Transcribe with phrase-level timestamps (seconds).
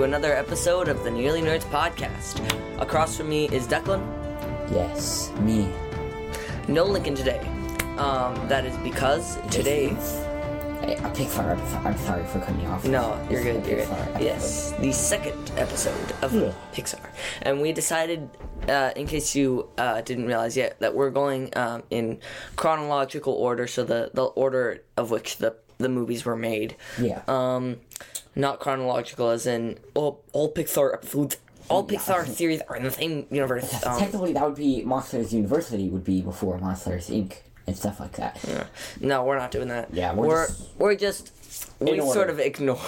[0.00, 2.40] to another episode of the Nearly Nerds podcast.
[2.80, 4.00] Across from me is Declan.
[4.72, 5.70] Yes, me.
[6.68, 7.40] No Lincoln today.
[7.98, 9.88] Um, that is because today.
[10.80, 11.86] Hey, Pixar episode.
[11.86, 12.86] I'm sorry for cutting you off.
[12.86, 13.66] No, you're This good.
[13.66, 13.88] You're good.
[13.88, 14.22] Pixar episode.
[14.22, 16.52] Yes, the second episode of Yeah.
[16.72, 17.06] Pixar,
[17.42, 18.30] and we decided,
[18.70, 22.20] uh, in case you uh, didn't realize yet, that we're going um, in
[22.56, 26.76] chronological order, so the the order of which the the movies were made.
[26.98, 27.20] Yeah.
[27.28, 27.76] Um,
[28.40, 31.36] not chronological, as in all all Pixar episodes.
[31.68, 33.72] All Pixar series are in the same universe.
[33.86, 37.34] Um, Technically, that would be Monsters University would be before Monsters Inc.
[37.66, 38.40] and stuff like that.
[39.00, 39.92] no, we're not doing that.
[39.92, 41.32] Yeah, we're we're just- we're just
[41.80, 42.12] we order.
[42.12, 42.78] sort of ignore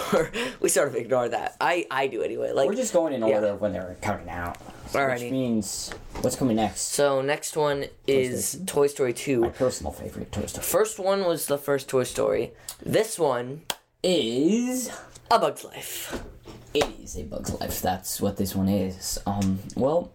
[0.59, 1.55] we sort of ignore that.
[1.61, 2.51] I I do anyway.
[2.51, 4.57] Like We're just going in order of when they're coming out.
[4.91, 5.23] Alrighty.
[5.23, 6.81] Which means what's coming next?
[6.93, 9.41] So next one is Toy Story 2.
[9.41, 12.51] My personal favorite Toy Story First one was the first Toy Story.
[12.85, 13.63] This one,
[14.03, 14.91] is
[15.31, 16.23] A Bug's Life.
[16.73, 17.81] it is a Bug's Life.
[17.81, 19.19] That's what this one is.
[19.25, 19.59] Um.
[19.75, 20.11] Well,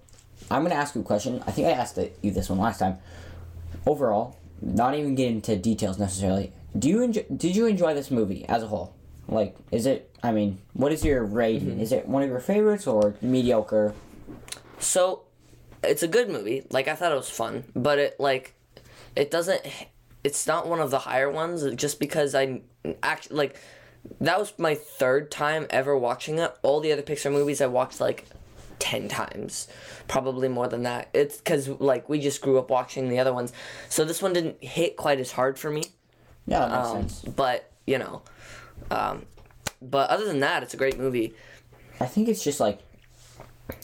[0.51, 1.43] I'm gonna ask you a question.
[1.47, 2.99] I think I asked you this one last time.
[3.87, 6.53] Overall, not even get into details necessarily.
[6.79, 7.25] Do you enjoy?
[7.35, 8.95] Did you enjoy this movie as a whole?
[9.29, 10.11] Like, is it?
[10.23, 11.71] I mean, what is your rating?
[11.71, 11.81] Mm-hmm.
[11.81, 13.95] Is it one of your favorites or mediocre?
[14.79, 15.23] So,
[15.83, 16.65] it's a good movie.
[16.71, 18.55] Like I thought it was fun, but it like
[19.17, 19.67] it doesn't
[20.25, 22.61] it's not one of the higher ones just because I
[23.03, 23.57] actually like
[24.21, 26.55] that was my third time ever watching it.
[26.63, 28.25] All the other Pixar movies I watched like
[28.79, 29.69] 10 times.
[30.07, 31.09] Probably more than that.
[31.13, 33.53] It's cuz like we just grew up watching the other ones.
[33.89, 35.83] So this one didn't hit quite as hard for me.
[36.47, 37.35] Yeah, that makes Um, sense.
[37.35, 38.23] but you know,
[38.91, 39.27] um,
[39.83, 41.35] but other than that, it's a great movie.
[42.01, 42.81] I think it's just like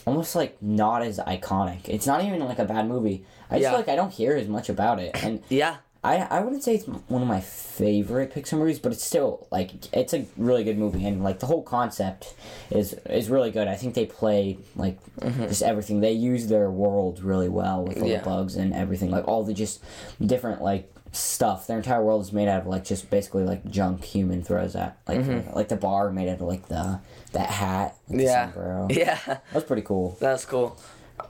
[0.07, 1.89] almost like not as iconic.
[1.89, 3.25] It's not even like a bad movie.
[3.51, 3.71] I just Yeah.
[3.71, 6.75] feel like I don't hear as much about it, and Yeah, I I wouldn't say
[6.75, 10.79] it's one of my favorite Pixar movies, but it's still like it's a really good
[10.79, 12.35] movie, and like the whole concept
[12.71, 13.67] is is really good.
[13.67, 16.01] I think they play like just everything.
[16.01, 18.19] They use their world really well with all Yeah.
[18.19, 19.83] the bugs and everything, like all the just
[20.25, 21.67] different like stuff.
[21.67, 24.99] Their entire world is made out of like just basically like junk human throws at
[25.09, 27.01] like like the bar made out of like the
[27.33, 28.89] that hat, like yeah, sombrero.
[28.91, 29.39] yeah.
[29.53, 30.17] That's pretty cool.
[30.21, 30.79] That's cool.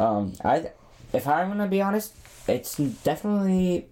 [0.00, 0.70] Um, I,
[1.12, 2.14] if I'm gonna be honest,
[2.48, 3.86] it's definitely.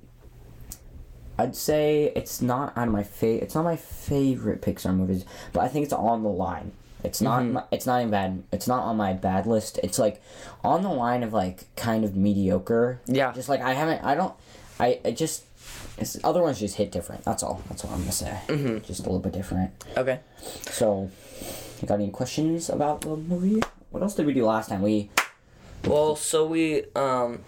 [1.42, 5.68] I'd say it's not on my fa- It's not my favorite Pixar movies, but I
[5.68, 6.70] think it's on the line.
[7.02, 7.42] It's not.
[7.42, 7.58] Mm-hmm.
[7.74, 8.44] It's not even bad.
[8.52, 9.80] It's not on my bad list.
[9.82, 10.22] It's like
[10.62, 13.00] on the line of like kind of mediocre.
[13.06, 13.32] Yeah.
[13.32, 14.04] Just like I haven't.
[14.04, 14.34] I don't.
[14.78, 15.00] I.
[15.16, 15.44] Just.
[15.98, 17.24] It's, other ones just hit different.
[17.24, 17.60] That's all.
[17.68, 18.38] That's all I'm gonna say.
[18.46, 18.86] Mm-hmm.
[18.86, 19.72] Just a little bit different.
[19.96, 20.20] Okay.
[20.70, 21.10] So,
[21.80, 23.60] you got any questions about the movie?
[23.90, 24.80] What else did we do last time?
[24.80, 25.10] We
[25.84, 27.40] Well, so we um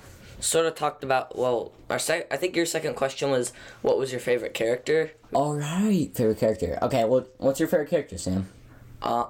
[0.44, 4.12] sort of talked about well, our sec- I think your second question was what was
[4.12, 5.12] your favorite character?
[5.32, 6.78] All right, favorite character.
[6.82, 8.48] Okay, well, what's your favorite character, Sam?
[9.02, 9.26] Uh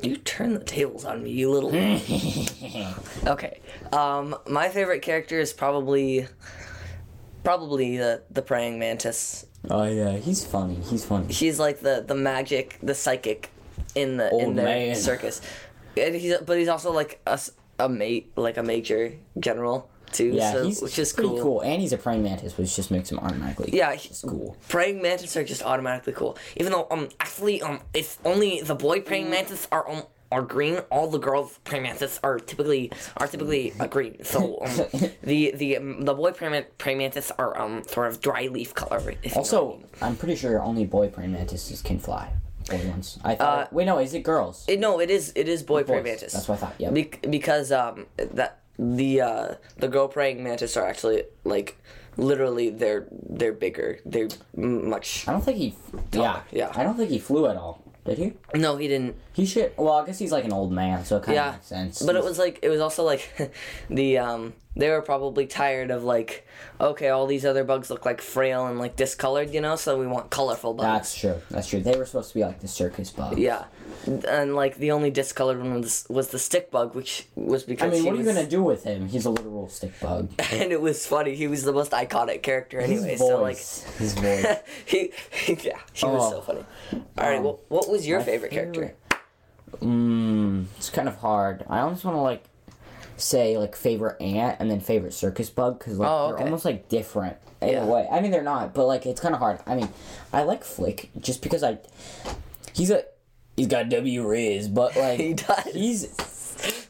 [0.00, 1.70] you turn the tables on me, you little.
[3.26, 3.60] okay.
[3.92, 6.28] Um my favorite character is probably
[7.44, 9.46] probably the the praying mantis.
[9.68, 10.76] Oh yeah, he's funny.
[10.76, 11.32] He's funny.
[11.32, 13.50] He's like the the magic, the psychic
[13.94, 14.94] in the in the man.
[14.96, 15.40] circus.
[15.96, 17.20] And he's but he's also like
[17.78, 21.42] a mate, like a major general too, Yeah, so, he's which is pretty cool.
[21.42, 21.60] cool.
[21.62, 23.70] and he's a praying mantis, which just makes him automatically.
[23.72, 24.56] Yeah, he- it's cool.
[24.68, 26.36] praying mantis are just automatically cool.
[26.56, 30.78] Even though um actually um if only the boy praying mantis are um are green,
[30.90, 34.24] all the girls praying mantis are typically are typically uh, green.
[34.24, 34.76] So um,
[35.22, 38.98] the the um, the boy praying, praying mantis are um sort of dry leaf color.
[39.22, 39.84] if you know I Also, mean.
[40.00, 42.32] I'm pretty sure only boy praying mantises can fly.
[42.70, 43.18] Boy ones.
[43.24, 43.66] I thought.
[43.66, 44.64] Uh, wait, no, is it girls?
[44.68, 46.32] It, no, it is it is boy praying mantis.
[46.32, 46.74] That's what I thought.
[46.78, 46.90] Yeah.
[46.92, 51.78] Bec- because um that the uh the girl praying mantis are actually like
[52.16, 54.00] literally they're they're bigger.
[54.04, 55.26] They're much.
[55.28, 55.74] I don't think he.
[56.12, 56.72] Yeah, yeah.
[56.74, 57.82] I don't think he flew at all.
[58.04, 58.32] Did he?
[58.58, 59.14] No, he didn't.
[59.32, 59.72] He should.
[59.76, 62.02] Well, I guess he's like an old man, so it kind of Yeah, makes sense.
[62.02, 63.52] But it was like it was also like
[63.90, 66.46] the um they were probably tired of like
[66.80, 70.06] okay all these other bugs look like frail and like discolored you know so we
[70.06, 70.86] want colorful bugs.
[70.86, 71.40] That's true.
[71.50, 71.80] That's true.
[71.80, 73.38] They were supposed to be like the circus bug.
[73.38, 73.64] yeah,
[74.06, 77.94] and like the only discolored one was was the stick bug which was because I
[77.94, 79.08] mean, what are you gonna do with him?
[79.08, 80.30] He's a literal stick bug.
[80.52, 84.14] and it was funny he was the most iconic character anyway his so like his
[84.14, 84.46] voice.
[84.86, 85.12] he,
[85.62, 86.40] yeah he was so Oh.
[86.40, 86.64] funny.
[87.18, 88.94] All right, Um, well, what was your my favorite, character?
[89.80, 91.64] Mmm, it's kind of hard.
[91.68, 92.44] I almost want to like
[93.22, 96.88] say like favorite ant and then favorite circus bug because like Oh, they're almost like
[96.88, 97.84] different in Yeah.
[97.84, 98.08] a way.
[98.10, 99.60] I mean, they're not, but like it's kind of hard.
[99.66, 99.88] I mean,
[100.32, 101.78] I like Flick just because I
[102.74, 103.04] he's a
[103.56, 105.64] he's got W Rizz, but like He does.
[105.72, 106.04] He's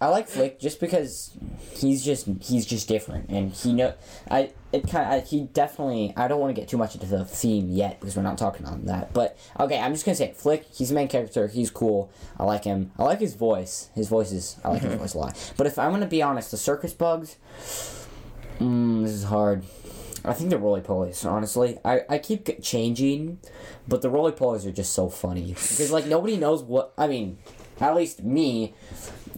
[0.02, 1.30] I like Flick just because
[1.74, 3.94] he's just he's just different, and he know
[4.28, 7.24] I it kind of he definitely I don't want to get too much into the
[7.24, 9.14] theme yet because we're not talking on that.
[9.14, 10.36] But okay, I'm just gonna say it.
[10.36, 10.64] Flick.
[10.74, 11.46] He's the main character.
[11.46, 12.10] He's cool.
[12.36, 12.90] I like him.
[12.98, 13.90] I like his voice.
[13.94, 15.52] His voice is I like his voice a lot.
[15.56, 17.36] But if I'm gonna be honest, the circus bugs.
[18.58, 19.64] Mm, this is hard.
[20.24, 21.78] I think the roly polies, honestly.
[21.84, 23.38] I, I keep changing,
[23.86, 25.48] but the roly polies are just so funny.
[25.48, 26.92] Because, like, nobody knows what.
[26.96, 27.38] I mean,
[27.80, 28.74] at least me,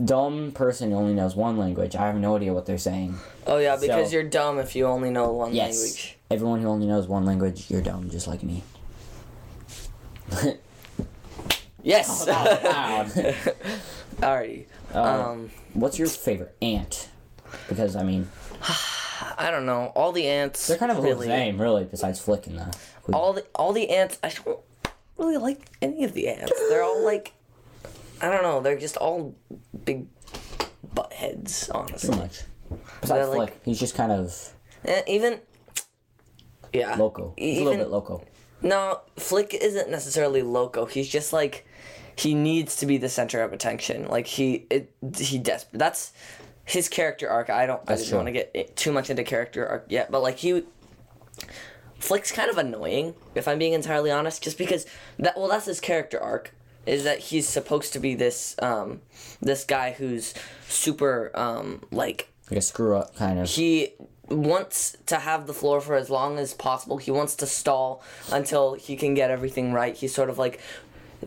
[0.03, 1.95] dumb person who only knows one language.
[1.97, 3.17] I have no idea what they're saying.
[3.47, 5.77] Oh yeah, because So- you're dumb if you only know one Yes.
[5.81, 6.19] language.
[6.31, 8.63] Everyone who only knows one language, you're dumb, just like me.
[11.83, 12.27] Yes.
[12.27, 13.07] Loud.
[14.21, 14.65] Alrighty.
[14.95, 17.11] Uh, Um, What's your favorite ant?
[17.69, 18.31] Because, I mean,
[19.37, 19.93] I don't know.
[19.95, 20.67] All the ants.
[20.67, 21.27] they're kind of really.
[21.27, 22.75] the same, really, besides Flick and the.
[23.13, 24.19] All the all the ants.
[24.23, 24.59] I don't
[25.19, 26.53] really like any of the ants.
[26.71, 27.35] They're all like,
[28.21, 28.61] I don't know.
[28.61, 29.35] They're just all
[29.85, 30.07] big
[30.95, 31.69] butt heads.
[31.71, 32.09] Honestly.
[32.11, 32.43] Pretty much.
[33.01, 34.53] Besides like- he's just kind of
[34.85, 35.41] Eh, even.
[36.73, 36.97] Yeah.
[36.97, 37.35] loco.
[37.37, 38.23] He's a Even little bit loco.
[38.63, 40.87] no, Flick isn't necessarily loco.
[40.87, 41.67] He's just like,
[42.17, 44.09] he needs to be the center of attention.
[44.09, 45.79] Like he it he desperate.
[45.79, 46.13] That's
[46.65, 47.51] his character arc.
[47.51, 47.81] I don't.
[47.83, 50.65] I That's didn't want to get too much into character arc yet, but like he.
[51.99, 54.85] Flick's kind of annoying, if I'm being entirely honest, just because
[55.19, 56.55] that well that's his character arc.
[56.87, 59.01] Is that he's supposed to be this um
[59.41, 60.35] this guy who's
[60.69, 63.49] super um like Like a screw up, kind of.
[63.49, 63.95] he
[64.29, 66.97] wants to have the floor for as long as possible.
[66.97, 68.03] He wants to stall
[68.33, 69.95] until he can get everything right.
[69.95, 70.61] He's sort of like,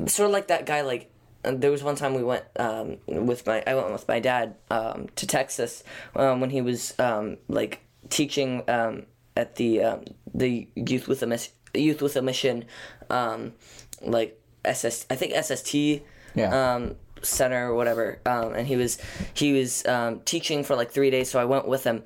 [0.08, 0.82] sort of like that guy.
[0.82, 1.12] Like,
[1.44, 4.56] and there was one time we went um, with my, I went with my dad
[4.72, 5.84] um, to Texas
[6.16, 9.06] um, when he was um, like teaching um,
[9.36, 12.66] at the um, the youth with a miss youth with a mission,
[13.12, 13.54] um,
[14.02, 15.06] like SS.
[15.10, 16.02] I think SST
[16.36, 16.74] Yeah.
[16.74, 19.00] um, center or whatever um, and he was
[19.34, 22.04] he was um, teaching for like three days so i went with him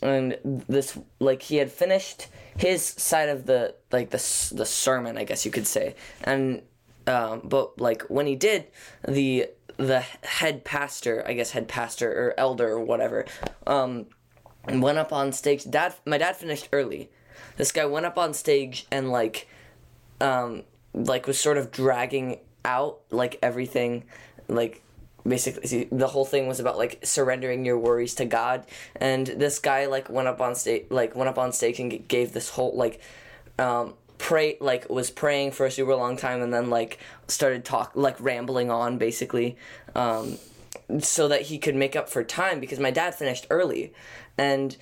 [0.00, 4.16] and this like he had finished his side of the like the,
[4.54, 5.94] the sermon i guess you could say
[6.24, 6.62] and
[7.06, 8.64] um, but like when he did
[9.06, 9.46] the
[9.76, 13.26] the head pastor i guess head pastor or elder or whatever
[13.66, 14.06] um,
[14.66, 17.10] went up on stage dad my dad finished early
[17.58, 19.46] this guy went up on stage and like
[20.22, 20.62] um
[20.94, 24.04] like was sort of dragging out like everything
[24.48, 24.82] like
[25.26, 28.66] basically see, the whole thing was about like surrendering your worries to god.
[28.96, 32.32] And this guy like went up on stage like went up on stage and gave
[32.32, 33.00] this whole like
[33.58, 36.98] um pray like was praying for a super long time and then like
[37.28, 39.56] started talk like rambling on basically
[39.94, 40.38] um
[41.00, 43.92] so that he could make up for time because my dad finished early.
[44.36, 44.76] And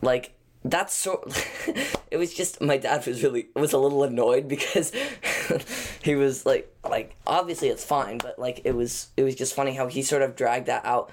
[0.00, 0.32] like
[0.64, 1.24] that's so
[2.10, 4.92] it was just my dad was really was a little annoyed because
[6.02, 9.74] he was like like obviously it's fine but like it was it was just funny
[9.74, 11.10] how he sort of dragged that out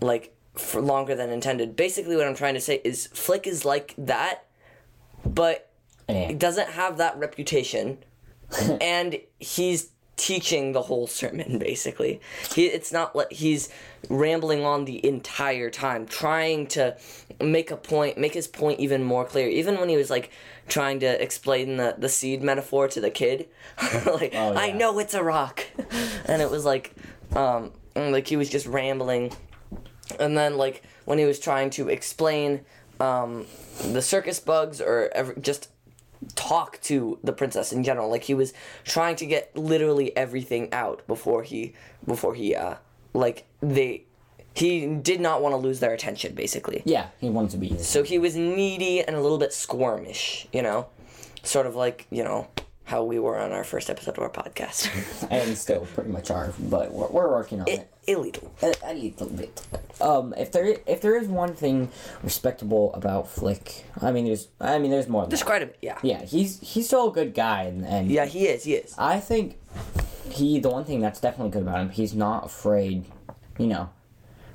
[0.00, 1.76] like for longer than intended.
[1.76, 4.44] Basically what i'm trying to say is flick is like that
[5.24, 5.68] but
[6.08, 6.30] Eh.
[6.30, 7.98] it doesn't have that reputation
[8.80, 12.20] and he's teaching the whole sermon basically.
[12.54, 13.68] He, it's not like he's
[14.08, 16.96] rambling on the entire time trying to
[17.40, 19.48] make a point make his point even more clear.
[19.48, 20.30] Even when he was like
[20.68, 23.48] trying to explain the, the seed metaphor to the kid.
[24.06, 25.64] Like Oh, i know it's a rock.
[26.26, 26.94] And it was like
[27.34, 29.32] um like he was just rambling.
[30.20, 32.60] And then like when he was trying to explain
[33.00, 33.46] um,
[33.82, 35.68] the circus bugs or ever, just
[36.34, 38.52] talk to the princess in general like he was
[38.84, 41.72] trying to get literally everything out before he
[42.06, 42.74] before he uh
[43.14, 44.04] like they
[44.58, 47.78] he did not want to lose their attention basically Yeah, he wanted to be.
[47.78, 50.86] so he was needy and a little bit squirmish you know
[51.42, 52.48] sort of like you know
[52.84, 54.88] how we were on our first episode of our podcast
[55.30, 57.86] and still pretty much are, but we're, we're working on it.
[58.08, 59.60] a little A, a little bit.
[60.00, 61.90] Um, if there if there is one thing
[62.22, 65.20] respectable about Flick, I mean, there's I mean, there's more.
[65.24, 65.36] Than that.
[65.36, 68.64] describe it yeah Yeah, he's he's still a good guy, and, and yeah he is
[68.64, 69.58] he is I think
[70.30, 73.04] he the one thing that's definitely good about him, he's not afraid.
[73.58, 73.90] You know,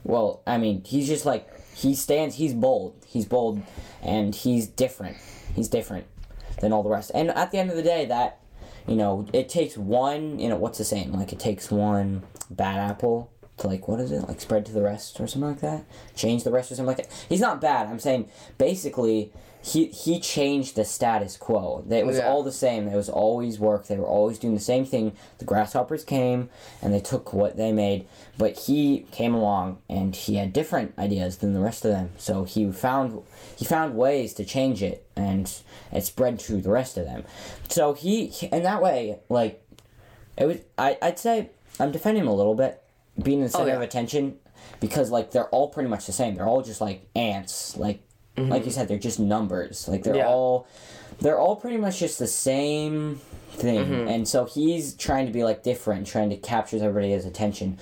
[0.03, 2.35] well, I mean, he's just like he stands.
[2.35, 2.95] He's bold.
[3.07, 3.61] He's bold,
[4.01, 5.17] and he's different.
[5.55, 6.05] He's different
[6.59, 7.11] than all the rest.
[7.13, 8.39] And at the end of the day, that
[8.87, 10.39] you know, it takes one.
[10.39, 11.11] You know, what's the saying?
[11.13, 14.27] Like it takes one bad apple to like what is it?
[14.27, 15.85] Like spread to the rest or something like that.
[16.15, 17.25] Change the rest or something like that.
[17.29, 17.87] He's not bad.
[17.87, 19.31] I'm saying basically.
[19.65, 21.85] He, he changed the status quo.
[21.89, 22.27] It was Yeah.
[22.27, 22.89] all the same.
[22.89, 23.87] It was always work.
[23.87, 25.13] They were always doing the same thing.
[25.37, 26.49] The grasshoppers came
[26.81, 28.05] and they took what they made,
[28.37, 32.11] but he came along and he had different ideas than the rest of them.
[32.17, 33.21] So he found
[33.55, 35.49] he found ways to change it and
[35.93, 37.23] it spread to the rest of them.
[37.69, 39.65] So he in that way, like
[40.37, 42.83] it was I I'd say I'm defending him a little bit,
[43.21, 43.85] being the oh, center of yeah.
[43.85, 44.39] attention.
[44.81, 46.35] because like they're all pretty much the same.
[46.35, 47.77] They're all just like ants.
[47.77, 48.01] Like
[48.37, 49.87] like you said, they're just numbers.
[49.87, 50.19] Like they're Mm-hmm.
[50.19, 50.27] Yeah.
[50.27, 50.67] all
[51.19, 53.21] they're all pretty much just the same
[53.51, 53.85] thing.
[53.85, 54.07] Mm-hmm.
[54.07, 57.77] And so he's trying to be like different, trying to capture everybody's attention.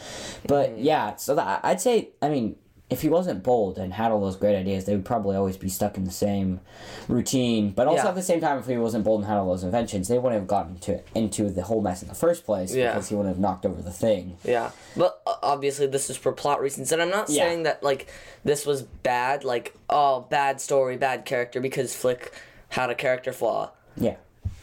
[0.48, 0.84] But Mm-hmm.
[0.84, 2.56] yeah, so that I'd say I mean
[2.92, 5.70] if he wasn't bold and had all those great ideas, they would probably always be
[5.70, 6.60] stuck in the same
[7.08, 7.72] routine.
[7.72, 8.10] But also Yeah.
[8.10, 10.40] at the same time, if he wasn't bold and had all those inventions, they wouldn't
[10.40, 12.92] have gotten to into the whole mess in the first place Yeah.
[12.94, 14.38] because he wouldn't have knocked over the thing.
[14.44, 17.44] Yeah, but uh, obviously this is for plot reasons, and I'm not Yeah.
[17.46, 18.08] saying that like
[18.44, 22.34] this was bad, like oh bad story, bad character because Flick
[22.70, 23.72] had a character flaw.
[23.96, 24.16] Yeah.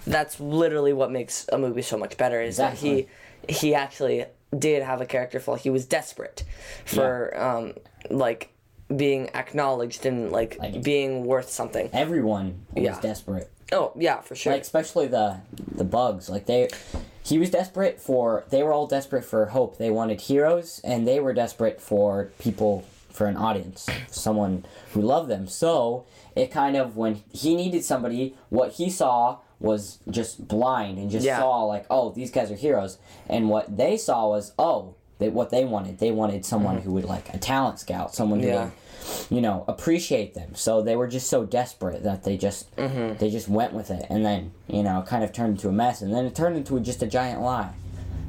[0.07, 2.41] That's literally what makes a movie so much better.
[2.41, 3.09] Is that he
[3.49, 4.27] he actually
[4.59, 5.57] did have a character flaw.
[5.57, 6.45] He was desperate
[6.85, 7.75] for um
[8.11, 8.51] like
[8.95, 11.91] being acknowledged and like, Like- being worth something.
[11.93, 13.01] Everyone was Yeah.
[13.01, 13.51] desperate.
[13.71, 14.53] Oh yeah, for sure.
[14.55, 15.41] Like especially the
[15.75, 16.31] the bugs.
[16.31, 16.69] Like they
[17.23, 19.77] he was desperate for they were all desperate for hope.
[19.77, 23.87] They wanted heroes and they were desperate for people for an audience.
[24.11, 24.65] Someone
[24.95, 25.49] who loved them.
[25.49, 31.11] So it kind of when he needed somebody, what he saw was just blind and
[31.11, 31.41] just Yeah.
[31.41, 32.97] saw like, oh, these guys are heroes.
[33.29, 35.99] And what they saw was, oh, they, what they wanted.
[35.99, 38.55] They wanted someone who would like a talent scout, someone who Mm-hmm.
[38.55, 38.65] Yeah.
[38.65, 38.73] would
[39.31, 43.17] you know appreciate them so they were just so desperate that they just Mm-hmm.
[43.19, 46.03] they just went with it and then you know kind of turned into a mess
[46.03, 47.73] and then it turned into just a giant lie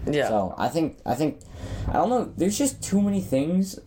[0.10, 0.30] yeah.
[0.30, 1.40] so i think i think
[1.90, 3.78] i don't know there's just too many things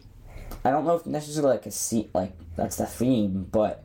[0.64, 3.84] i don't know if necessarily like a seat like that's the theme but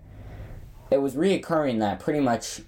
[0.91, 2.61] it was reoccurring that pretty much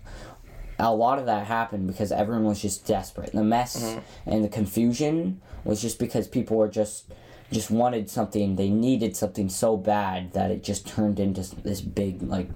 [0.79, 4.29] a lot of that happened because everyone was just desperate the mess Mm-hmm.
[4.29, 7.12] and the confusion was just because people were just
[7.51, 12.21] just wanted something they needed something so bad that it just turned into this big
[12.21, 12.48] like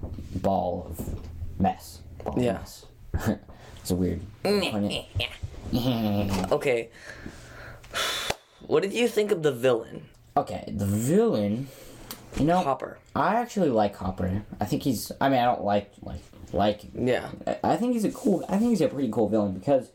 [0.42, 1.20] ball of
[1.60, 2.52] mess ball of Yeah.
[2.54, 2.86] mess.
[3.80, 4.20] it's a weird
[6.52, 6.88] Okay.
[8.66, 11.68] What did you think of the villain, okay the villain
[12.38, 12.98] you know Hopper?
[13.14, 16.20] i actually like hopper i think he's i mean i don't like like
[16.52, 17.08] like him.
[17.08, 17.30] Yeah.
[17.46, 18.44] I- I think he's a cool.
[18.48, 19.90] I think he's a pretty cool villain because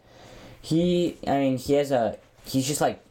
[0.61, 1.17] he.
[1.25, 2.17] I mean, he has a.
[2.43, 3.01] He's just like.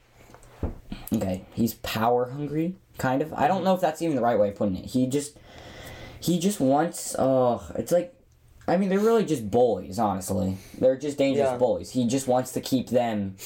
[1.15, 3.33] Okay, he's power hungry, kind of.
[3.33, 4.85] I don't know if that's even the right way of putting it.
[4.87, 5.39] He just.
[6.21, 7.17] He just wants.
[7.19, 8.13] Oh, it's like.
[8.67, 9.99] I mean, they're really just bullies.
[9.99, 11.57] Honestly, they're just dangerous Yeah.
[11.57, 11.89] bullies.
[11.91, 13.37] He just wants to keep them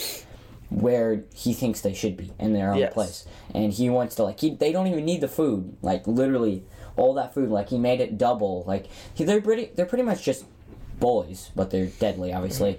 [0.73, 2.93] where he thinks they should be in their own Yes.
[2.95, 4.41] place, and he wants to like.
[4.41, 5.77] He, they don't even need the food.
[5.83, 6.65] Like literally,
[6.97, 7.51] all that food.
[7.51, 8.65] Like he made it double.
[8.67, 9.71] Like he, they're pretty.
[9.75, 10.45] They're pretty much just
[10.99, 12.33] bullies, but they're deadly.
[12.33, 12.79] Obviously,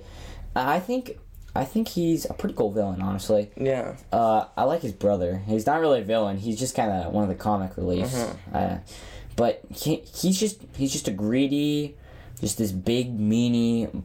[0.56, 1.18] I think.
[1.56, 3.00] I think he's a pretty cool villain.
[3.00, 3.96] Honestly, Yeah.
[4.12, 5.44] uh, I like his brother.
[5.46, 6.38] He's not really a villain.
[6.38, 8.16] He's just kind of one of the comic reliefs.
[8.52, 8.80] Uh,
[9.36, 11.96] but he, he's just he's just a greedy,
[12.42, 14.04] just this big meanie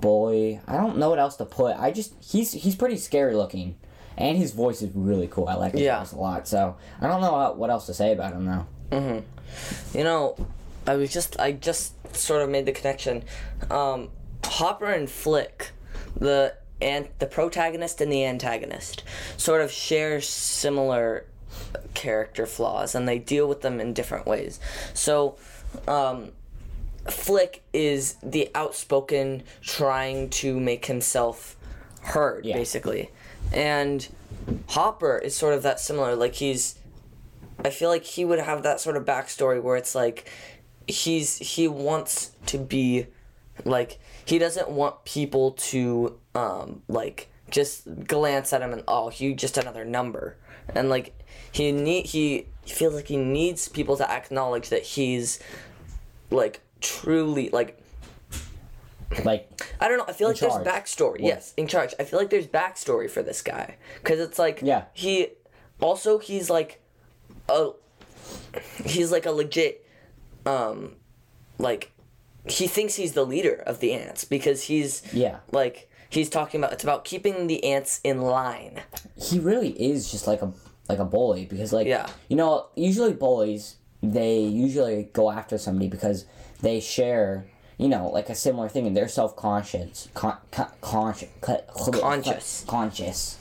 [0.00, 0.60] boy.
[0.66, 1.76] I don't know what else to put.
[1.76, 3.76] I just he's he's pretty scary looking,
[4.16, 5.48] and his voice is really cool.
[5.48, 5.98] I like his Yeah.
[6.00, 6.46] voice a lot.
[6.48, 8.66] So I don't know what else to say about him now.
[9.94, 10.36] You know,
[10.86, 13.24] I was just I just sort of made the connection.
[13.70, 14.08] Um,
[14.44, 15.70] Hopper and Flick,
[16.16, 19.02] the and the protagonist and the antagonist,
[19.36, 21.26] sort of share similar
[21.94, 24.58] character flaws, and they deal with them in different ways.
[24.94, 25.36] So,
[25.86, 26.32] um,
[27.10, 31.56] Flick is the outspoken, trying to make himself
[32.02, 32.56] heard, Yeah.
[32.56, 33.10] basically,
[33.52, 34.06] and
[34.68, 36.16] Hopper is sort of that similar.
[36.16, 36.76] Like he's
[37.64, 40.28] I feel like he would have that sort of backstory where it's like
[40.86, 43.06] he's he wants to be
[43.64, 49.34] like he doesn't want people to um like just glance at him and oh he
[49.34, 50.36] just another number
[50.74, 51.12] and like
[51.52, 55.38] he need he feels like he needs people to acknowledge that he's
[56.30, 57.78] like truly like
[59.24, 59.48] Like
[59.80, 60.04] I don't know.
[60.06, 60.66] I feel like there's charge.
[60.66, 61.20] backstory.
[61.20, 61.94] Yes, in charge.
[61.98, 64.84] I feel like there's backstory for this guy because it's like Yeah.
[64.94, 65.28] he
[65.80, 66.80] also he's like
[67.48, 67.70] a
[68.84, 69.86] he's like a legit
[70.46, 70.94] um
[71.58, 71.90] like
[72.46, 75.38] he thinks he's the leader of the ants because he's Yeah.
[75.50, 78.80] like he's talking about it's about keeping the ants in line.
[79.20, 80.52] he really is just like a
[80.88, 82.08] like a bully because like Yeah.
[82.28, 86.24] you know usually bullies they usually go after somebody because
[86.62, 87.46] they share
[87.78, 92.64] you know like a similar thing and they're self-conscious con- con- conscious Conscious.
[92.66, 93.38] conscious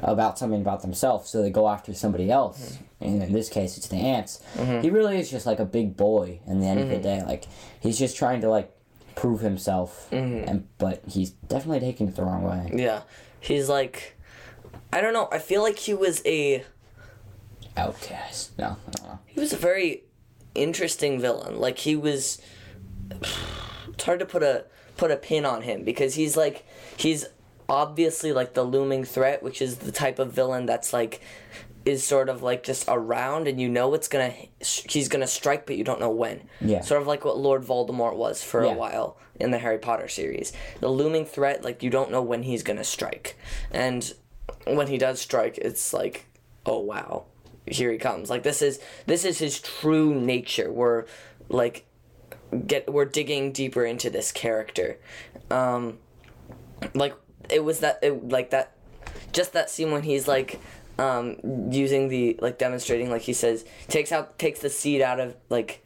[0.00, 2.72] about something about themselves so they go after somebody else.
[2.72, 2.82] Mm-hmm.
[3.04, 4.42] And in this case it's the ants.
[4.54, 4.82] Mm-hmm.
[4.82, 7.02] He really is just like a big boy in the end of the mm-hmm.
[7.02, 7.22] day.
[7.24, 7.44] Like
[7.80, 8.70] he's just trying to like
[9.14, 10.08] prove himself.
[10.12, 12.70] And but he's definitely taking it the wrong way.
[12.74, 13.02] Yeah,
[13.40, 14.16] he's like
[14.92, 15.28] I don't know.
[15.32, 16.64] I feel like he was a
[17.76, 18.58] outcast.
[18.58, 20.04] No I don't know he was a very
[20.56, 21.60] interesting villain.
[21.60, 22.40] Like he was
[23.88, 24.64] it's hard to put a
[24.96, 27.26] put a pin on him because he's like he's
[27.68, 31.20] obviously like the looming threat, which is the type of villain that's like
[31.84, 35.76] is sort of like just around and you know it's gonna he's gonna strike but
[35.76, 36.80] you don't know when Yeah.
[36.80, 38.72] sort of like what lord voldemort was for Yeah.
[38.72, 42.42] a while in the harry potter series the looming threat like you don't know when
[42.42, 43.38] he's gonna strike
[43.70, 44.12] and
[44.66, 46.26] when he does strike it's like
[46.64, 47.26] oh wow
[47.66, 48.30] here he comes.
[48.30, 50.70] Like this is this is his true nature.
[50.72, 51.04] We're
[51.48, 51.84] like
[52.66, 54.98] get we're digging deeper into this character.
[55.50, 55.98] Um
[56.94, 57.14] like
[57.50, 58.72] it was that it, like that
[59.32, 60.60] just that scene when he's like
[60.98, 61.36] um
[61.70, 65.84] using the like demonstrating like he says takes out takes the seed out of like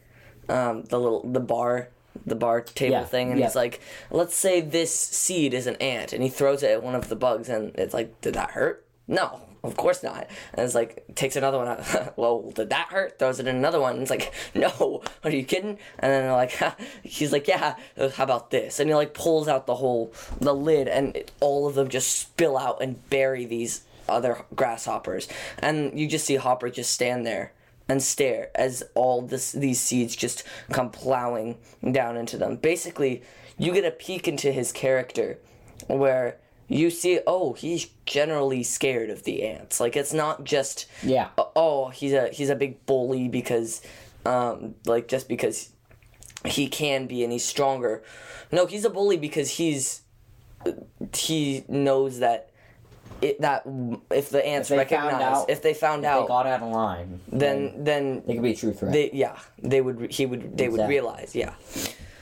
[0.49, 1.89] um the little the bar
[2.27, 3.47] the bar table Yeah, thing and yeah.
[3.47, 6.95] he's like let's say this seed is an ant and he throws it at one
[6.95, 8.85] of the bugs and it's like did that hurt?
[9.09, 10.29] No of course not.
[10.55, 12.15] And it's like takes another one out.
[12.17, 13.19] Well did that hurt?
[13.19, 13.95] Throws it in another one.
[13.95, 15.03] And it's like no.
[15.25, 15.79] Are you kidding?
[15.99, 16.59] And then they're like
[17.03, 18.81] he's like yeah uh, how about this?
[18.81, 22.19] And he like pulls out the whole the lid and it, all of them just
[22.19, 25.29] spill out and bury these other grasshoppers.
[25.59, 27.53] And you just see hopper just stand there
[27.89, 31.59] and stare as all this these seeds just come plowing
[31.93, 32.57] down into them.
[32.57, 33.23] Basically
[33.59, 35.39] you get a peek into his character
[35.87, 36.39] where
[36.73, 41.29] you see oh he's generally scared of the ants like it's not just Yeah.
[41.57, 43.83] oh he's a he's a big bully because
[44.25, 45.71] um like just because
[46.47, 48.03] he can be and he's stronger
[48.53, 50.03] no he's a bully because he's
[51.15, 52.51] he knows that
[53.21, 53.65] it that
[54.11, 56.71] if the ants they found recognize out- if they found They out got out of
[56.71, 57.21] line.
[57.33, 58.93] then then they could be a true threat.
[58.93, 61.55] they yeah they would he would they would realize yeah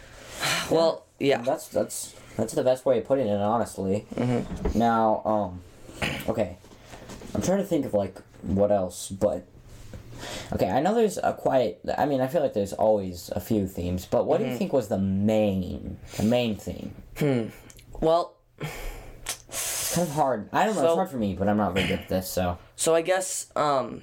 [0.71, 4.07] well yeah That's that's that's the best way of putting it, honestly.
[4.15, 4.79] Mm-hmm.
[4.79, 5.61] Now, um,
[6.29, 6.57] okay,
[7.35, 9.45] I'm trying to think of like what else, but
[10.55, 11.79] okay, I know there's a quite.
[11.99, 14.47] I mean, I feel like there's always a few themes, but what Mm-hmm.
[14.49, 16.95] do you think was the main, the main theme?
[17.19, 17.49] Hmm.
[18.01, 18.35] Well
[19.49, 20.49] It's kind of hard.
[20.53, 20.83] I don't know.
[20.83, 22.29] So- it's hard for me, but I'm not very good at this.
[22.31, 24.03] So So I guess um,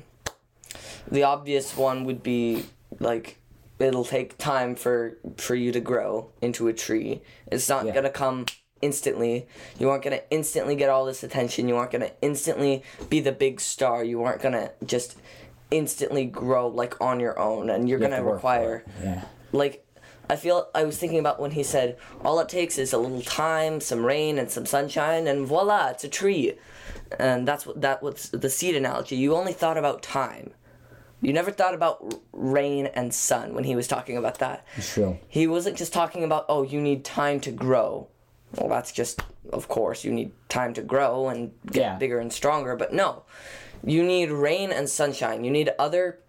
[1.09, 2.65] the obvious one would be
[2.99, 3.37] like
[3.79, 7.21] it'll take time for for you to grow into a tree.
[7.47, 7.93] It's not Yeah.
[7.93, 8.45] gonna come
[8.81, 9.47] instantly.
[9.79, 11.67] You aren't gonna instantly get all this attention.
[11.67, 14.03] You aren't gonna instantly be the big star.
[14.03, 15.15] You aren't gonna just
[15.71, 19.81] instantly grow like on your own, and you're You gonna to require yeah, like
[20.29, 23.21] I feel I was thinking about when he said all it takes is a little
[23.21, 26.57] time, some rain and some sunshine and voila, it's a tree.
[27.19, 29.15] And that's what that was the seed analogy.
[29.17, 30.51] You only thought about time.
[31.25, 34.65] You never thought about rain and sun when he was talking about that.
[34.77, 35.17] it's true.
[35.27, 38.07] He wasn't just talking about oh you need time to grow.
[38.55, 41.95] Well, that's just of course you need time to grow and get Yeah.
[41.97, 43.23] bigger and stronger, but no.
[43.83, 45.43] You need rain and sunshine.
[45.43, 46.19] You need other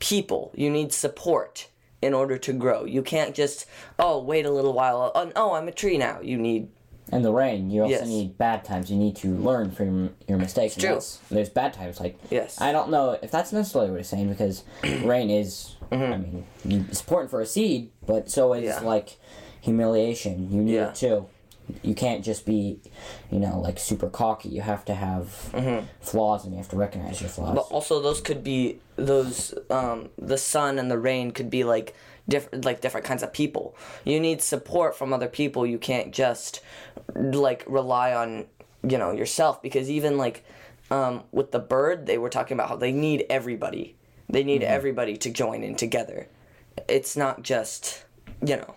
[0.00, 0.50] people.
[0.54, 1.68] You need support
[2.02, 2.84] in order to grow.
[2.84, 3.66] You can't just
[3.98, 5.12] oh wait a little while.
[5.14, 6.20] Oh, oh I'm a tree now.
[6.20, 6.68] You need
[7.12, 8.06] And the rain, you also Yes.
[8.08, 8.90] need bad times.
[8.90, 10.74] You need to learn from your mistakes.
[10.76, 11.00] and true.
[11.30, 12.60] There's bad times, like Yes.
[12.60, 14.62] I don't know if that's necessarily what he's saying because
[15.02, 18.84] rain is, I mean, it's important for a seed, but so is Mm-hmm.
[18.84, 18.88] Yeah.
[18.90, 19.18] like
[19.60, 20.50] humiliation.
[20.52, 20.88] You need Yeah.
[20.90, 21.26] it too.
[21.82, 22.80] You can't just be,
[23.30, 24.48] you know, like super cocky.
[24.48, 25.28] You have to have
[26.00, 27.48] flaws, and you have to recognize your flaws.
[27.50, 27.56] Mm-hmm.
[27.56, 29.54] But also, those could be those.
[29.70, 31.94] Um, the sun and the rain could be like
[32.28, 33.76] different, like different kinds of people.
[34.04, 35.64] You need support from other people.
[35.64, 36.60] You can't just
[37.14, 38.46] like rely on
[38.82, 40.44] you know yourself because even like
[40.90, 43.96] um, with the bird, they were talking about how they need everybody.
[44.28, 46.28] They need everybody to join in together.
[46.88, 48.04] It's not just
[48.46, 48.74] you know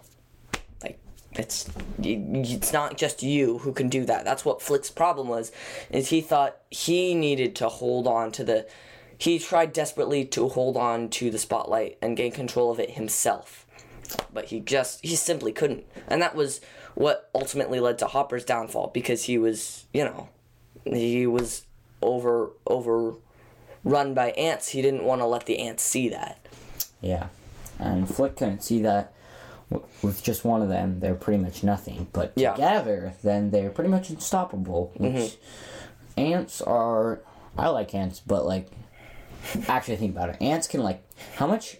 [0.82, 1.00] like
[1.34, 1.70] it's
[2.00, 5.52] it's not just you who can do that that's what flick's problem was
[5.90, 8.68] is he thought he needed to hold on to the
[9.18, 13.66] he tried desperately to hold on to the spotlight and gain control of it himself
[14.34, 16.60] but he just he simply couldn't and that was
[16.96, 20.30] what ultimately led to hopper's downfall because he was you know
[20.86, 21.66] he was
[22.02, 23.16] over over
[23.84, 26.40] run by ants he didn't want to let the ants see that
[27.02, 27.28] Yeah,
[27.80, 29.14] and Flick couldn't see that
[30.02, 32.08] with just one of them, they're pretty much nothing.
[32.14, 32.50] But Yeah.
[32.52, 32.56] Mm-hmm.
[32.62, 34.92] together, then they're pretty much unstoppable.
[34.98, 35.38] Which
[36.18, 37.22] ants are.
[37.58, 38.70] I like ants, but like,
[39.68, 40.38] actually think about it.
[40.42, 41.04] Ants can like
[41.36, 41.78] how much?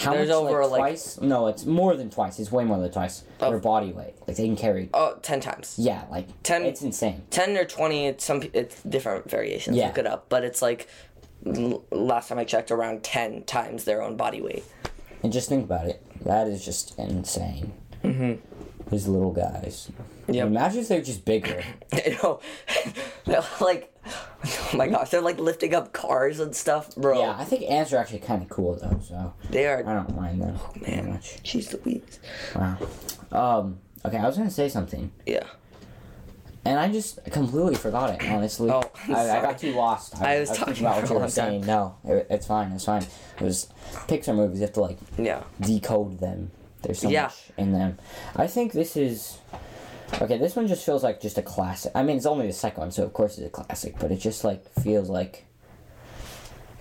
[0.00, 0.36] How There's much?
[0.36, 1.20] over, like, like- twice?
[1.20, 2.38] No, it's more than twice.
[2.38, 3.24] It's way more than twice.
[3.40, 3.50] Oh.
[3.50, 4.88] Their body weight, like they can carry.
[4.94, 7.22] oh 10 times Yeah, like Ten- It's insane.
[7.30, 9.88] 10 or 20 it's some it's different variations Yeah.
[9.88, 10.88] look it up but it's like
[11.46, 14.64] l- last time i checked around 10 times their own body weight
[15.22, 16.02] And just think about it.
[16.24, 17.72] That is just insane.
[18.04, 18.51] Mm-hmm.
[19.00, 19.12] Mm-hmm.
[19.12, 19.90] Little guys.
[20.28, 20.44] Yeah.
[20.44, 21.62] Imagine if they're just bigger.
[22.06, 22.40] you know
[23.60, 23.88] like
[24.44, 27.92] oh my gosh they're like lifting up cars and stuff bro Yeah, I think ants
[27.92, 29.78] are actually kind of cool though, so they are.
[29.86, 31.42] I don't mind them Oh man much.
[31.44, 32.18] jeez louise
[32.54, 32.78] Wow.
[33.30, 33.78] Um.
[34.04, 35.12] Okay, I was gonna say something.
[35.26, 35.44] yeah
[36.64, 38.30] and I just completely forgot it.
[38.30, 40.14] Honestly, Oh, I, I got too lost.
[40.22, 41.66] I was talking about what you were saying.
[41.66, 42.70] No, it, it's fine.
[42.70, 43.02] It's fine.
[43.02, 43.68] It was
[44.06, 44.60] Pixar movies.
[44.60, 45.42] You have to like Yeah.
[45.60, 46.52] decode them.
[46.82, 47.24] There's so Yeah.
[47.24, 47.98] much in them.
[48.36, 49.38] I think this is
[50.20, 50.38] okay.
[50.38, 51.92] This one just feels like just a classic.
[51.94, 53.96] I mean, it's only the second one, so of course it's a classic.
[53.98, 55.46] But it just like feels like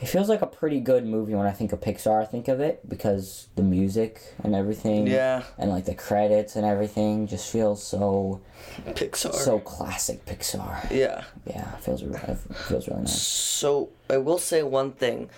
[0.02, 2.24] it feels like a pretty good movie when I think of Pixar.
[2.24, 5.44] I think of it because the music and everything, Yeah.
[5.60, 8.42] and like the credits and everything, just feels so
[8.88, 9.32] Pixar.
[9.36, 10.90] so classic Pixar.
[10.90, 11.24] yeah.
[11.46, 12.38] Yeah, it feels it
[12.68, 13.14] feels really nice.
[13.22, 15.30] So I will say one thing.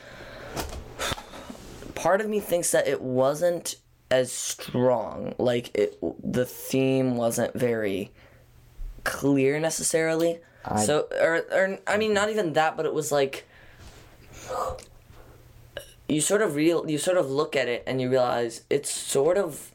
[1.95, 3.75] Part of me thinks that it wasn't
[4.19, 5.33] as strong.
[5.37, 8.11] Like it, the theme wasn't very
[9.03, 10.39] clear necessarily.
[10.65, 13.45] I- so, or, or I mean, not even that, but it was like
[16.07, 19.37] you sort of real, you sort of look at it and you realize it's sort
[19.37, 19.71] of,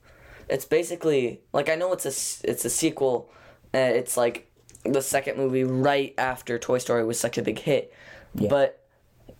[0.49, 2.15] it's basically like I know it's a
[2.51, 3.31] it's a sequel.
[3.75, 4.51] Uh, it's like
[4.85, 7.93] the second movie right after Toy Story was such a big hit,
[8.49, 8.87] but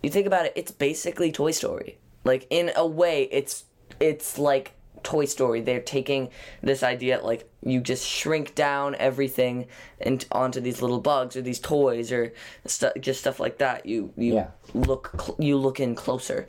[0.03, 1.97] you think about it, it's basically Toy Story.
[2.25, 3.63] Like in a way, it's
[3.99, 5.61] it's like Toy Story.
[5.61, 6.29] They're taking
[6.61, 9.67] this idea like you just shrink down everything
[9.99, 12.33] and onto these little bugs or these toys or
[12.65, 13.85] stuff, just stuff like that.
[13.85, 14.47] You you Yeah.
[14.73, 16.47] look cl- you look in closer,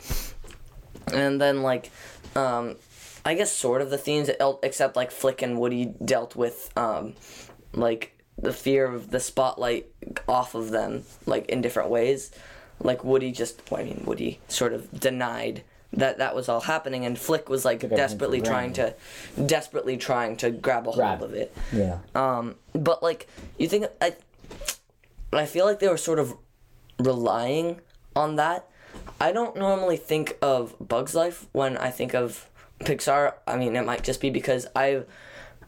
[1.13, 1.91] and then like,
[2.37, 2.77] um,
[3.25, 4.31] I guess sort of the themes,
[4.63, 7.15] except like Flick and Woody dealt with um,
[7.73, 9.87] like the fear of the spotlight
[10.29, 12.31] off of them, like in different ways.
[12.83, 17.05] Like Woody just, well, I mean, Woody sort of denied that that was all happening,
[17.05, 18.95] and Flick was like desperately trying to,
[19.47, 21.19] desperately trying to grab a Grab.
[21.19, 21.55] hold of it.
[21.73, 21.99] Yeah.
[22.15, 23.27] Um, but like
[23.59, 24.15] you think I,
[25.33, 26.35] I feel like they were sort of
[26.99, 27.81] relying
[28.15, 28.69] on that.
[29.21, 32.49] I don't normally think of Bugs Life when I think of
[32.81, 33.35] Pixar.
[33.47, 35.03] I mean, it might just be because I,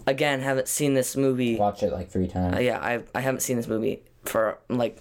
[0.07, 1.57] again, haven't seen this movie.
[1.57, 2.57] Watch it like three times.
[2.57, 4.99] Uh, yeah, I I haven't seen this movie for like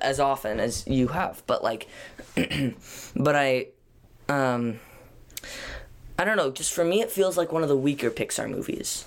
[0.00, 1.88] as often as you have, but like,
[3.16, 3.68] but I,
[4.28, 4.80] um,
[6.18, 6.50] I don't know.
[6.50, 9.04] Just for me, it feels like one of the weaker Pixar movies.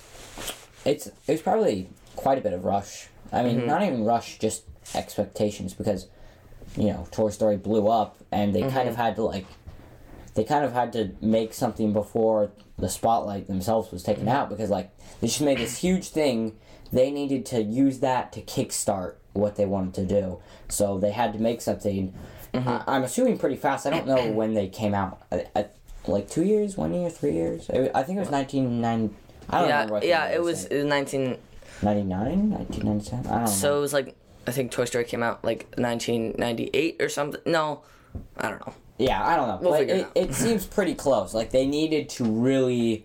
[0.84, 3.08] it's it's probably quite a bit of rush.
[3.32, 3.66] I mean, Mm-hmm.
[3.66, 6.06] not even rush, just expectations because
[6.76, 8.76] you know Toy Story blew up, and they Mm-hmm.
[8.76, 9.46] kind of had to like
[10.34, 14.70] they kind of had to make something before the spotlight themselves was taken out because
[14.70, 16.56] like they just made this huge thing.
[16.90, 21.32] They needed to use that to kickstart what they wanted to do, so they had
[21.32, 22.14] to make something.
[22.54, 22.88] Mm-hmm.
[22.90, 23.86] I'm assuming pretty fast.
[23.86, 25.22] I don't know when they came out.
[25.32, 25.66] I, I,
[26.06, 27.68] like two years, one year, three years.
[27.70, 29.14] It- I think it was 1990.
[29.48, 29.94] I don't Yeah, remember.
[29.94, 30.84] what yeah, it was like.
[30.84, 31.38] 19.
[31.82, 33.26] 99, 1997?
[33.26, 33.46] I don't know.
[33.50, 34.14] So it was like
[34.46, 37.40] I think Toy Story came out like 1998 or something.
[37.46, 37.82] No,
[38.36, 38.74] I don't know.
[38.98, 39.58] yeah, I don't know.
[39.60, 41.34] We'll but figure it it, it seems pretty close.
[41.34, 43.04] Like they needed to really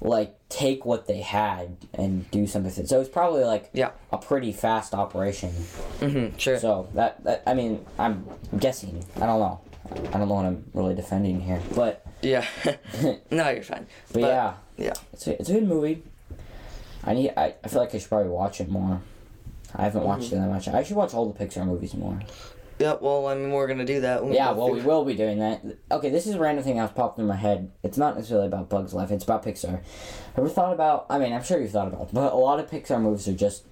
[0.00, 2.88] like take what they had and do something with it.
[2.88, 3.90] So it's probably like Yeah.
[4.12, 5.50] a pretty fast operation.
[6.00, 6.58] Mm, sure.
[6.58, 8.26] So that, that I mean, I'm
[8.58, 9.04] guessing.
[9.16, 9.60] I don't know.
[10.12, 11.60] I don't know what I'm really defending here.
[11.74, 12.44] But yeah.
[13.30, 13.86] no, you're fine.
[14.12, 14.92] but, yeah, Yeah.
[15.12, 16.02] it's a, it's a good movie.
[17.04, 19.00] I need I, I feel like I should probably watch it more.
[19.74, 20.36] I haven't watched Mm-hmm.
[20.36, 20.68] it that much.
[20.68, 22.20] I should watch all the Pixar movies more.
[22.78, 22.96] Yeah.
[23.00, 24.24] Well, I mean, we're gonna do that.
[24.32, 25.62] Yeah, well, we will be doing that.
[25.90, 27.70] Okay, this is a random thing that was popped in my head.
[27.82, 29.10] It's not necessarily about Bugs Life.
[29.10, 29.80] It's about Pixar.
[30.36, 31.06] Ever thought about?
[31.08, 33.32] I mean, I'm sure you've thought about, it, but a lot of Pixar movies are
[33.32, 33.64] just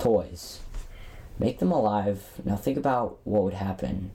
[0.00, 0.60] toys.
[1.38, 2.24] Make them alive.
[2.44, 4.10] Now think about what would happen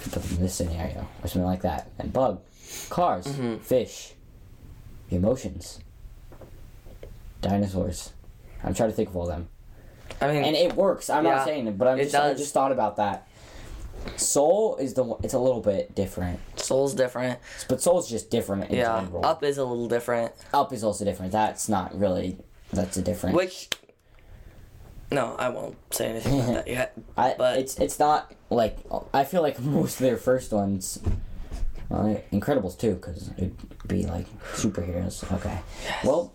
[0.00, 1.90] if you put them in this scenario or something like that.
[1.98, 2.40] And bug,
[2.88, 3.58] cars, Mm-hmm.
[3.58, 4.14] fish,
[5.10, 5.80] emotions,
[7.40, 8.12] dinosaurs.
[8.64, 9.48] I'm trying to think of all them.
[10.20, 11.10] I mean, And it works.
[11.10, 13.26] I'm Yeah, not saying it, but I'm just I just thought about that.
[14.16, 17.38] Soul is the one- it's a little bit different, Soul's different.
[17.68, 19.00] but Soul's just different in Yeah.
[19.00, 19.24] general.
[19.24, 20.32] Up is a little different.
[20.52, 21.32] Up is also different.
[21.32, 22.38] That's not really
[22.72, 23.36] that's a different.
[23.36, 23.68] Which.
[25.10, 26.94] No, I won't say anything about that yet.
[27.16, 28.78] I, but- it's it's not like
[29.12, 30.98] I feel like most of their first ones.
[31.88, 33.54] Well, Incredibles too, because it'd
[33.86, 35.30] be like superheroes.
[35.34, 35.58] Okay.
[35.84, 36.04] yes.
[36.04, 36.32] Well,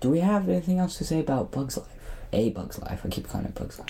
[0.00, 1.88] do we have anything else to say about Bugs Life?
[2.34, 3.02] A Bugs Life.
[3.04, 3.88] I keep calling it Bugs Life.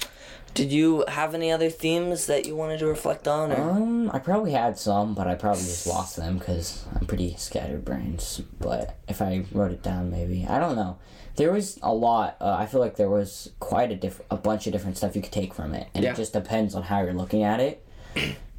[0.54, 3.50] Did you have any other themes that you wanted to reflect on?
[3.50, 3.70] Or?
[3.72, 7.84] Um, I probably had some, but I probably just lost them because I'm pretty scattered
[7.84, 8.40] brains.
[8.60, 10.98] But if I wrote it down, maybe I don't know.
[11.36, 12.36] There was a lot.
[12.40, 15.22] Uh, I feel like there was quite a diff- a bunch of different stuff you
[15.22, 16.12] could take from it, and Yeah.
[16.12, 17.84] it just depends on how you're looking at it.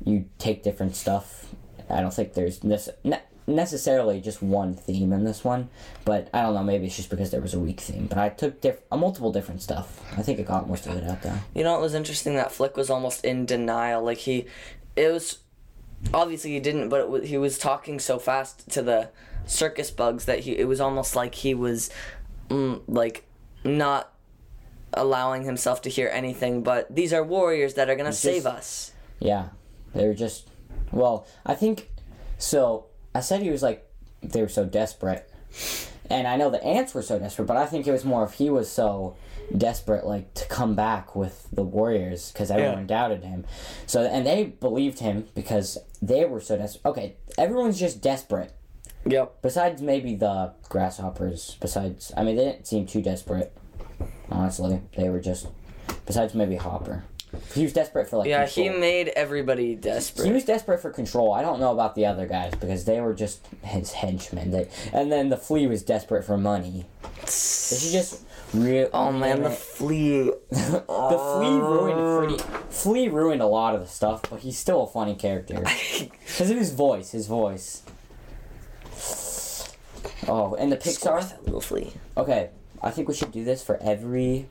[0.03, 1.53] you take different stuff.
[1.89, 2.89] I don't think there's this.
[3.47, 5.69] Necessarily just one theme in this one,
[6.03, 6.63] but I don't know.
[6.63, 8.07] Maybe it's just because there was a weak theme.
[8.07, 10.01] But I took diff- a multiple different stuff.
[10.17, 11.43] I think I got most of it out there.
[11.53, 14.03] You know, it was interesting that Flick was almost in denial.
[14.03, 14.45] Like he,
[14.95, 15.39] it was
[16.13, 19.09] obviously he didn't, but it was, he was talking so fast to the
[19.45, 20.57] circus bugs that he.
[20.57, 21.91] It was almost like he was,
[22.49, 23.25] mm, like,
[23.63, 24.11] not
[24.93, 28.91] allowing himself to hear anything but these are warriors that are gonna save just- us.
[29.19, 29.49] Yeah,
[29.93, 30.47] they're just.
[30.91, 31.89] Well, I think
[32.37, 32.85] so.
[33.15, 33.89] I said he was like
[34.21, 35.31] they were so desperate,
[36.09, 38.33] and I know the ants were so desperate, but I think it was more if
[38.33, 39.15] he was so
[39.55, 43.45] desperate, like to come back with the warriors because everyone doubted him.
[43.85, 46.89] So and they believed him because they were so desperate.
[46.89, 48.53] Okay, everyone's just desperate.
[49.05, 49.41] Yep.
[49.41, 51.57] Besides maybe the grasshoppers.
[51.61, 53.55] Besides, I mean, they didn't seem too desperate.
[54.29, 55.47] Honestly, they were just.
[56.05, 57.03] Besides maybe Hopper,
[57.53, 58.27] he was desperate for like.
[58.27, 60.25] Yeah, he made everybody desperate.
[60.25, 61.33] He was desperate for control.
[61.33, 64.51] I don't know about the other guys because they were just his henchmen.
[64.51, 66.85] They, and then the flea was desperate for money.
[67.23, 68.89] Is just real.
[68.93, 70.31] Oh man, the flea.
[70.49, 72.19] the flea ruined uh.
[72.19, 72.43] pretty.
[72.69, 75.63] Flea ruined a lot of the stuff, but he's still a funny character
[75.99, 77.11] because of his voice.
[77.11, 77.83] His voice.
[80.27, 81.19] Oh, and the Pixar.
[81.19, 81.43] Pixar.
[81.43, 81.93] Little flea.
[82.17, 82.49] Okay,
[82.81, 84.47] I think we should do this for every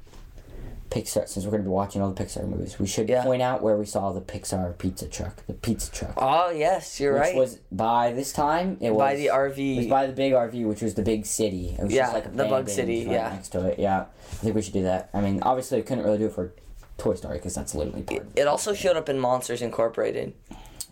[0.95, 1.29] Pixar.
[1.29, 3.25] Since we're gonna be watching all the Pixar movies, we should Yeah.
[3.25, 5.45] point out where we saw the Pixar pizza truck.
[5.47, 6.15] The pizza truck.
[6.17, 7.21] Oh yes, you're right.
[7.21, 7.37] which right.
[7.37, 9.75] was by this time it was By the RV.
[9.75, 11.75] It was by the big RV, which was the big city.
[11.79, 13.29] It was Yeah, just like the bug city, right yeah.
[13.31, 13.79] next to it.
[13.79, 15.09] Yeah, I think we should do that.
[15.13, 16.53] I mean, obviously, we couldn't really do it for
[16.99, 18.23] Toy Story because that's literally part.
[18.35, 18.41] It.
[18.43, 20.33] it also showed up in Monsters Incorporated.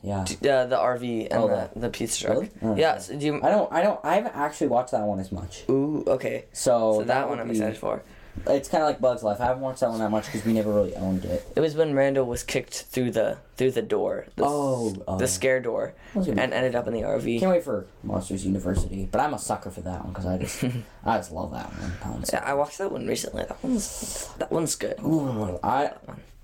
[0.04, 2.34] Yeah, Uh, the RV and Oh, the, the pizza truck.
[2.34, 2.50] Really?
[2.60, 2.98] Oh, yeah.
[2.98, 3.40] So do you?
[3.40, 5.62] I don't, I don't, I haven't actually watched that one as much.
[5.70, 6.02] Ooh.
[6.08, 6.46] Okay.
[6.52, 8.02] So, So that one I'm be- excited for.
[8.46, 9.40] It's kind of like Bugs Life.
[9.40, 11.46] I haven't watched that one that much because we never really owned it.
[11.54, 14.26] It was when Randall was kicked through the through the door.
[14.36, 15.18] The, Oh, oh.
[15.18, 17.40] the scare door, was gonna be and ended up in the RV.
[17.40, 20.64] Can't wait for Monsters University, but I'm a sucker for that one because I just,
[21.04, 21.92] I just love that one.
[22.02, 23.42] That one's Yeah, I watched that one recently.
[23.44, 24.98] That one's that one's good.
[25.04, 25.92] Ooh, I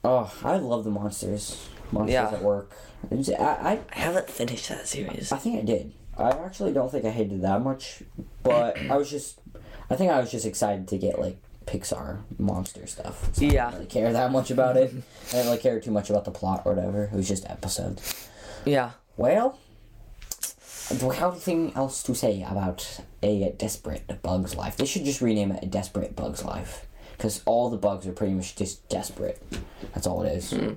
[0.04, 1.68] oh I love the monsters.
[1.90, 2.28] Monsters Yeah.
[2.30, 2.70] at work.
[3.10, 5.32] It's- I, I haven't finished that series.
[5.32, 5.92] I I think I did.
[6.18, 8.02] I actually don't think I hated that much,
[8.42, 9.38] but I was just
[9.88, 11.38] I think I was just excited to get like
[11.68, 13.28] Pixar monster stuff.
[13.34, 13.64] So I Yeah.
[13.66, 14.90] didn't really care that much about it.
[15.28, 17.04] I didn't really care too much about the plot or whatever.
[17.04, 18.14] It was just episodes.
[18.64, 18.92] Yeah.
[19.18, 19.58] Well,
[20.96, 24.76] do we have anything else to say about a desperate Bug's Life?
[24.78, 26.86] They should just rename it a Desperate Bug's Life.
[27.16, 29.42] Because all the bugs are pretty much just desperate.
[29.92, 30.52] That's all it is.
[30.52, 30.74] Hmm.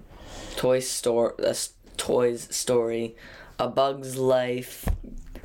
[0.58, 3.16] Toy Store, a s- Toys Story,
[3.60, 4.90] A Bug's Life,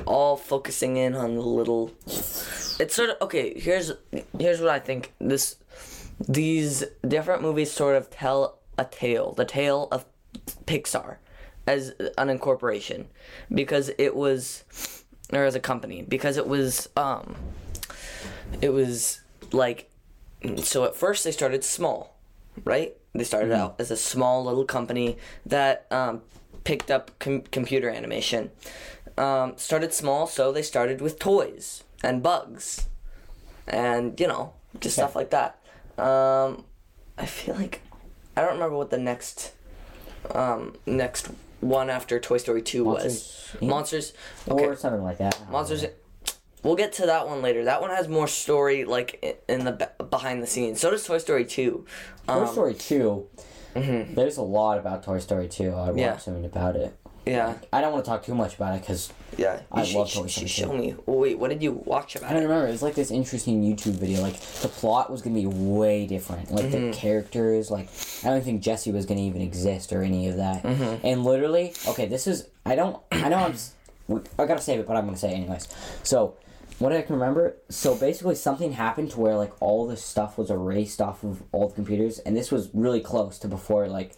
[0.06, 1.90] all focusing in on the little.
[2.06, 3.58] It's sort of okay.
[3.58, 3.92] Here's
[4.38, 5.12] here's what I think.
[5.20, 5.56] This
[6.28, 10.04] these different movies sort of tell a tale, the tale of
[10.66, 11.16] Pixar
[11.66, 13.08] as an incorporation,
[13.52, 14.64] because it was,
[15.32, 17.34] or as a company, because it was um,
[18.62, 19.20] it was
[19.52, 19.90] like,
[20.58, 22.16] so at first they started small,
[22.64, 22.94] right?
[23.14, 23.60] They started Mm-hmm.
[23.60, 25.16] out as a small little company
[25.46, 26.20] that um,
[26.64, 28.50] picked up com- computer animation.
[29.18, 32.86] Um, started small, so they started with toys and bugs,
[33.66, 35.58] and you know, just stuff like that.
[35.98, 36.64] Um,
[37.16, 37.80] I feel like
[38.36, 39.52] I don't remember what the next
[40.34, 41.28] um, next
[41.60, 43.02] one after Toy Story two was.
[43.04, 43.68] Monsters, Inc?
[43.68, 44.12] Monsters.
[44.48, 44.64] Okay.
[44.66, 45.50] Or something like that.
[45.50, 45.82] Monsters.
[45.84, 45.90] know.
[46.62, 47.64] We'll get to that one later.
[47.64, 50.80] That one has more story, like in the behind the scenes.
[50.80, 51.86] So does Toy Story two.
[52.26, 53.26] Toy Um, Story 2.
[53.74, 55.70] There's a lot about Toy Story 2.
[55.70, 56.16] I watched Yeah.
[56.16, 56.96] something about it.
[57.26, 59.60] Yeah, I don't want to talk too much about it because yeah.
[59.72, 60.94] I You love should, should show me.
[61.06, 62.30] Wait, what did you watch about?
[62.30, 62.46] I don't it?
[62.46, 62.68] remember.
[62.68, 64.20] It was like this interesting YouTube video.
[64.22, 66.50] Like the plot was gonna be way different.
[66.52, 66.90] Like Mm-hmm.
[66.90, 67.70] the characters.
[67.70, 67.88] Like
[68.24, 70.62] I don't think Jesse was gonna even exist or any of that.
[70.62, 71.06] Mm-hmm.
[71.06, 72.46] And literally, okay, this is.
[72.64, 73.02] I don't.
[73.12, 73.38] I know
[74.08, 74.22] I'm.
[74.38, 75.68] I gotta save it, but I'm gonna say it anyways.
[76.02, 76.36] So.
[76.78, 80.50] What I can remember, so basically something happened to where like all this stuff was
[80.50, 84.12] erased off of all the computers, and this was really close to before like,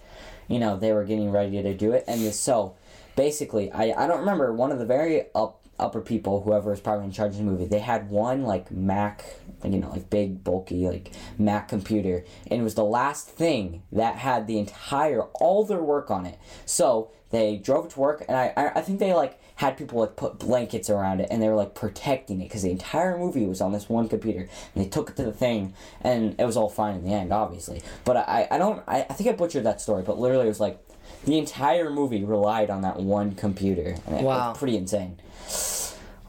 [0.49, 2.75] you know, they were getting ready to do it, and this, so
[3.18, 7.07] basically I, I don't remember one of the very up upper people whoever was probably
[7.07, 9.24] in charge of the movie they had one like mac
[9.64, 14.14] you know like big bulky like mac computer and it was the last thing that
[14.16, 16.38] had the entire all their work on it.
[16.64, 20.14] So they drove to work and i i, I think they like had people like
[20.14, 23.61] put blankets around it and they were like protecting it because the entire movie was
[23.61, 26.68] on this one computer and they took it to the thing and it was all
[26.68, 27.83] fine in the end obviously.
[28.04, 30.61] But i i don't i, I think i butchered that story but literally it was
[30.61, 30.78] like
[31.25, 34.51] the entire movie relied on that one computer and it Wow.
[34.51, 35.18] was pretty insane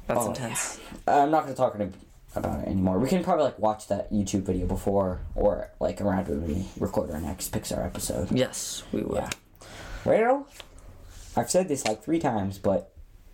[0.07, 0.79] That's Oh, intense.
[1.07, 1.75] I'm not gonna talk
[2.35, 2.97] about it anymore.
[2.99, 7.11] We can probably like watch that YouTube video before or like around when we record
[7.11, 8.31] our next Pixar episode.
[8.31, 9.15] Yes, we will.
[9.17, 9.29] Yeah.
[10.05, 10.47] Well,
[11.35, 12.91] I've said this like three times, but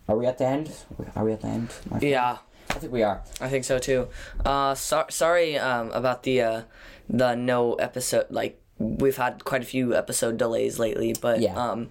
[0.08, 0.70] are we at the end?
[1.14, 1.70] Are we at the end?
[2.00, 2.38] Yeah,
[2.70, 3.22] I think we are.
[3.40, 4.08] I think so too.
[4.44, 6.62] Uh, so- sorry um, about the uh,
[7.08, 8.26] the no episode.
[8.30, 11.56] Like we've had quite a few episode delays lately, but Yeah.
[11.56, 11.90] um,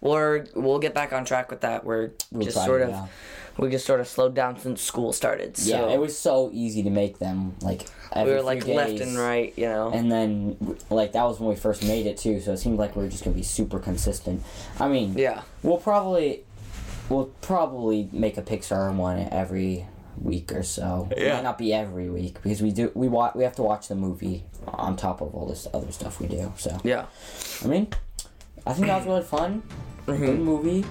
[0.00, 1.84] we're we'll get back on track with that.
[1.84, 3.08] We're We'll just sort of
[3.58, 5.56] we just sort of slowed down since school started.
[5.56, 9.00] So yeah, it was so easy to make them like we were like few left
[9.00, 9.90] and right, you know.
[9.90, 12.94] And then, like, that was when we first made it, too, so it seemed like
[12.96, 14.42] we were just gonna be super consistent.
[14.78, 15.42] I mean, yeah.
[15.62, 16.44] we'll probably,
[17.08, 19.86] we'll probably make a Pixar one every
[20.20, 21.08] week or so.
[21.10, 21.34] It Yeah.
[21.34, 23.94] might not be every week, because we do, we watch, we have to watch the
[23.94, 26.76] movie on top of all this other stuff we do, so.
[26.84, 27.06] Yeah.
[27.64, 27.88] I mean,
[28.66, 29.62] I think that was really fun.
[30.06, 30.84] Good movie.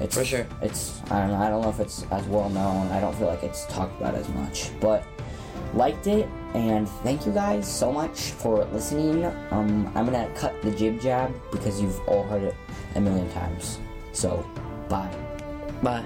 [0.00, 0.46] It's, For sure.
[0.62, 1.36] It's I don't know.
[1.36, 2.88] I don't know if it's as well known.
[2.88, 5.02] I don't feel like it's talked about as much, but
[5.74, 9.24] liked it and thank you guys so much for listening.
[9.50, 12.54] Um, I'm gonna cut the jib jab because you've all heard it
[12.96, 13.78] a million times.
[14.12, 14.44] So,
[14.88, 15.10] bye.
[15.82, 16.04] Bye.